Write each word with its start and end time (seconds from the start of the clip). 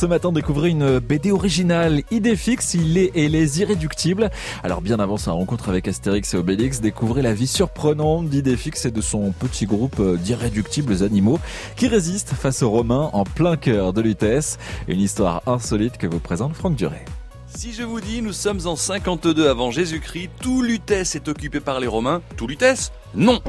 Ce 0.00 0.06
matin, 0.06 0.32
découvrez 0.32 0.70
une 0.70 0.98
BD 0.98 1.30
originale, 1.30 2.04
Idéfix, 2.10 2.72
il 2.72 2.96
est 2.96 3.10
et 3.14 3.28
les 3.28 3.60
irréductibles. 3.60 4.30
Alors 4.62 4.80
bien 4.80 4.98
avant 4.98 5.18
sa 5.18 5.32
rencontre 5.32 5.68
avec 5.68 5.88
Astérix 5.88 6.32
et 6.32 6.38
Obélix, 6.38 6.80
découvrez 6.80 7.20
la 7.20 7.34
vie 7.34 7.46
surprenante 7.46 8.30
d'Idéfix 8.30 8.86
et 8.86 8.90
de 8.90 9.02
son 9.02 9.30
petit 9.32 9.66
groupe 9.66 10.00
d'irréductibles 10.16 11.02
animaux 11.02 11.38
qui 11.76 11.86
résistent 11.86 12.32
face 12.32 12.62
aux 12.62 12.70
Romains 12.70 13.10
en 13.12 13.24
plein 13.24 13.58
cœur 13.58 13.92
de 13.92 14.00
Lutèce. 14.00 14.58
Une 14.88 15.00
histoire 15.00 15.42
insolite 15.46 15.98
que 15.98 16.06
vous 16.06 16.18
présente 16.18 16.54
Franck 16.54 16.76
Duré. 16.76 17.04
Si 17.54 17.74
je 17.74 17.82
vous 17.82 18.00
dis, 18.00 18.22
nous 18.22 18.32
sommes 18.32 18.60
en 18.64 18.76
52 18.76 19.50
avant 19.50 19.70
Jésus-Christ, 19.70 20.30
tout 20.40 20.62
Lutèce 20.62 21.14
est 21.14 21.28
occupé 21.28 21.60
par 21.60 21.78
les 21.78 21.88
Romains. 21.88 22.22
Tout 22.38 22.46
Lutèce 22.46 22.90
Non 23.14 23.42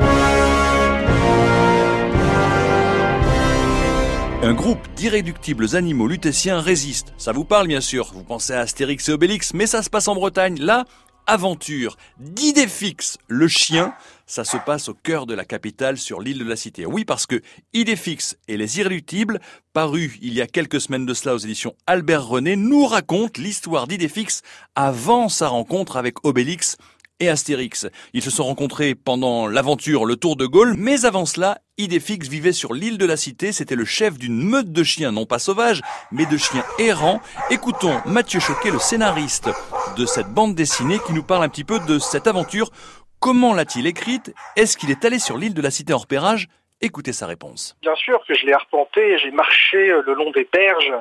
Un 4.51 4.53
groupe 4.53 4.85
d'irréductibles 4.97 5.77
animaux 5.77 6.09
lutétiens 6.09 6.59
résiste. 6.59 7.13
Ça 7.17 7.31
vous 7.31 7.45
parle 7.45 7.69
bien 7.69 7.79
sûr, 7.79 8.11
vous 8.13 8.25
pensez 8.25 8.51
à 8.51 8.59
Astérix 8.59 9.07
et 9.07 9.13
Obélix, 9.13 9.53
mais 9.53 9.65
ça 9.65 9.81
se 9.81 9.89
passe 9.89 10.09
en 10.09 10.13
Bretagne. 10.13 10.59
Là, 10.59 10.83
aventure 11.25 11.95
d'Idéfix, 12.19 13.17
le 13.29 13.47
chien, 13.47 13.93
ça 14.25 14.43
se 14.43 14.57
passe 14.57 14.89
au 14.89 14.93
cœur 14.93 15.25
de 15.25 15.33
la 15.33 15.45
capitale 15.45 15.97
sur 15.97 16.19
l'île 16.19 16.39
de 16.39 16.43
la 16.43 16.57
Cité. 16.57 16.85
Oui, 16.85 17.05
parce 17.05 17.27
que 17.27 17.41
Idéfix 17.71 18.35
et 18.49 18.57
les 18.57 18.77
Irréductibles, 18.77 19.39
paru 19.71 20.19
il 20.21 20.33
y 20.33 20.41
a 20.41 20.47
quelques 20.47 20.81
semaines 20.81 21.05
de 21.05 21.13
cela 21.13 21.33
aux 21.33 21.37
éditions 21.37 21.73
Albert 21.87 22.27
René, 22.27 22.57
nous 22.57 22.85
raconte 22.85 23.37
l'histoire 23.37 23.87
d'Idéfix 23.87 24.41
avant 24.75 25.29
sa 25.29 25.47
rencontre 25.47 25.95
avec 25.95 26.25
Obélix 26.25 26.75
et 27.21 27.29
Astérix. 27.29 27.87
Ils 28.13 28.21
se 28.21 28.31
sont 28.31 28.43
rencontrés 28.43 28.95
pendant 28.95 29.47
l'aventure 29.47 30.05
Le 30.05 30.17
Tour 30.17 30.35
de 30.35 30.45
Gaulle, 30.45 30.75
mais 30.77 31.05
avant 31.05 31.25
cela, 31.25 31.59
Idéfix 31.77 32.27
vivait 32.27 32.51
sur 32.51 32.73
l'île 32.73 32.97
de 32.97 33.05
la 33.05 33.15
Cité, 33.15 33.51
c'était 33.51 33.75
le 33.75 33.85
chef 33.85 34.17
d'une 34.17 34.43
meute 34.43 34.71
de 34.71 34.83
chiens, 34.83 35.11
non 35.11 35.25
pas 35.25 35.39
sauvages, 35.39 35.81
mais 36.11 36.25
de 36.25 36.35
chiens 36.35 36.65
errants. 36.79 37.21
Écoutons 37.49 38.01
Mathieu 38.05 38.39
Choquet, 38.39 38.71
le 38.71 38.79
scénariste 38.79 39.49
de 39.95 40.05
cette 40.05 40.33
bande 40.33 40.55
dessinée, 40.55 40.99
qui 41.05 41.13
nous 41.13 41.23
parle 41.23 41.43
un 41.43 41.49
petit 41.49 41.63
peu 41.63 41.79
de 41.79 41.99
cette 41.99 42.27
aventure. 42.27 42.71
Comment 43.19 43.53
l'a-t-il 43.53 43.85
écrite? 43.85 44.33
Est-ce 44.55 44.75
qu'il 44.77 44.89
est 44.89 45.05
allé 45.05 45.19
sur 45.19 45.37
l'île 45.37 45.53
de 45.53 45.61
la 45.61 45.71
Cité 45.71 45.93
en 45.93 45.99
repérage? 45.99 46.49
Écoutez 46.83 47.13
sa 47.13 47.27
réponse. 47.27 47.77
Bien 47.81 47.93
sûr 47.93 48.23
que 48.27 48.33
je 48.33 48.43
l'ai 48.43 48.53
arpenté, 48.53 49.19
j'ai 49.19 49.29
marché 49.29 49.91
euh, 49.91 50.01
le 50.03 50.13
long 50.15 50.31
des 50.31 50.47
berges, 50.51 50.93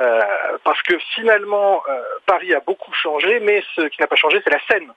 euh, 0.00 0.20
parce 0.64 0.82
que 0.82 0.98
finalement, 1.14 1.80
euh, 1.88 2.02
Paris 2.26 2.52
a 2.54 2.60
beaucoup 2.60 2.92
changé, 2.92 3.38
mais 3.38 3.62
ce 3.76 3.82
qui 3.82 4.00
n'a 4.00 4.08
pas 4.08 4.16
changé, 4.16 4.40
c'est 4.42 4.52
la 4.52 4.58
Seine. 4.68 4.92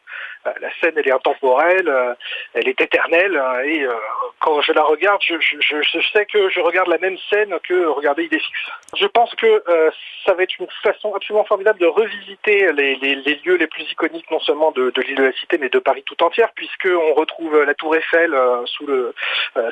Euh, 0.47 0.51
la 0.59 0.69
Seine, 0.79 0.93
elle 0.95 1.07
est 1.07 1.11
intemporelle, 1.11 1.87
euh, 1.87 2.15
elle 2.55 2.67
est 2.67 2.81
éternelle, 2.81 3.37
hein, 3.37 3.59
et 3.65 3.85
quand 4.39 4.61
je 4.61 4.71
la 4.73 4.81
regarde, 4.81 5.21
je, 5.23 5.35
je, 5.39 5.57
je, 5.59 5.99
sais 6.11 6.25
que 6.25 6.49
je 6.49 6.59
regarde 6.59 6.87
la 6.87 6.97
même 6.97 7.17
scène 7.29 7.55
que 7.63 7.85
regarder 7.85 8.23
Idéfix. 8.23 8.57
Je 8.97 9.05
pense 9.05 9.35
que 9.35 9.63
ça 10.25 10.33
va 10.33 10.41
être 10.43 10.57
une 10.59 10.67
façon 10.81 11.13
absolument 11.13 11.45
formidable 11.45 11.79
de 11.79 11.85
revisiter 11.85 12.71
les, 12.73 12.95
les, 12.95 13.15
les 13.15 13.35
lieux 13.45 13.55
les 13.57 13.67
plus 13.67 13.83
iconiques, 13.91 14.29
non 14.31 14.39
seulement 14.39 14.71
de, 14.71 14.89
de 14.89 15.01
l'île 15.01 15.17
de 15.17 15.23
la 15.25 15.33
Cité, 15.33 15.59
mais 15.59 15.69
de 15.69 15.79
Paris 15.79 16.03
tout 16.05 16.21
entière, 16.23 16.51
puisqu'on 16.55 17.13
retrouve 17.13 17.63
la 17.63 17.75
Tour 17.75 17.95
Eiffel 17.95 18.35
sous 18.65 18.87
le, 18.87 19.13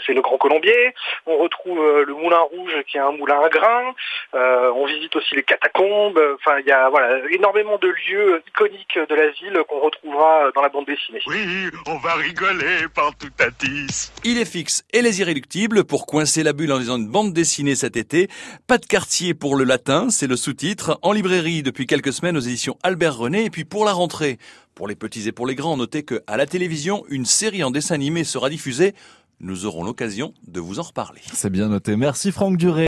c'est 0.06 0.14
le 0.14 0.22
Grand 0.22 0.38
Colombier, 0.60 0.94
on 1.26 1.38
retrouve 1.38 1.80
le 2.06 2.14
Moulin 2.14 2.40
Rouge 2.40 2.74
qui 2.90 2.98
est 2.98 3.02
un 3.02 3.12
moulin 3.12 3.40
à 3.42 3.50
grains, 3.50 3.94
on 4.34 4.86
visite 4.86 5.16
aussi 5.16 5.36
les 5.36 5.44
catacombes, 5.44 6.20
enfin 6.36 6.60
il 6.60 6.68
y 6.68 6.72
a 6.72 6.90
voilà 6.90 7.20
énormément 7.32 7.78
de 7.78 7.88
lieux 7.88 8.42
iconiques 8.48 9.00
de 9.10 9.16
la 9.16 9.30
ville 9.30 9.60
qu'on 9.68 9.80
retrouvera 9.80 10.52
dans 10.54 10.62
la 10.62 10.70
bande 10.70 10.86
dessinée. 10.86 11.20
Oui, 11.28 11.70
on 11.88 11.98
va 11.98 12.14
rigoler 12.16 12.88
partout 12.94 13.30
à 13.40 13.50
10. 13.50 14.14
Idéfix 14.24 14.84
et 14.92 15.02
les 15.02 15.22
irréductibles 15.22 15.84
pour 15.86 16.06
coincer 16.06 16.44
la 16.44 16.54
bulle 16.54 16.72
en 16.72 16.80
disant 16.80 16.98
une 16.98 17.10
bande 17.10 17.34
dessinée 17.34 17.76
cet 17.76 17.96
été. 17.96 18.28
Pas 18.68 18.78
de 18.78 18.86
quartier 18.86 19.34
pour 19.34 19.56
le 19.56 19.64
latin, 19.64 20.10
c'est 20.10 20.28
le 20.28 20.36
sous-titre. 20.36 21.00
En 21.02 21.12
librairie 21.12 21.64
depuis 21.64 21.88
quelques 21.88 22.14
semaines 22.14 22.38
aux 22.38 22.42
éditions 22.42 22.78
Albert 22.84 23.18
René. 23.18 23.46
Et 23.46 23.50
puis 23.50 23.66
pour 23.66 23.86
la 23.86 23.94
rentrée, 23.94 24.38
pour 24.76 24.88
les 24.88 24.96
petits 24.96 25.28
et 25.28 25.32
pour 25.32 25.48
les 25.48 25.56
grands, 25.56 25.78
notez 25.78 26.04
que 26.04 26.22
à 26.28 26.38
la 26.38 26.46
télévision, 26.46 27.04
une 27.10 27.26
série 27.26 27.64
en 27.64 27.72
dessin 27.72 27.96
animé 27.96 28.24
sera 28.24 28.50
diffusée. 28.50 28.94
Nous 29.42 29.66
aurons 29.66 29.84
l'occasion 29.84 30.34
de 30.48 30.60
vous 30.60 30.80
en 30.80 30.84
reparler. 30.84 31.22
C'est 31.34 31.50
bien 31.50 31.70
noté. 31.70 31.96
Merci 31.96 32.34
Franck 32.34 32.58
Duré. 32.58 32.78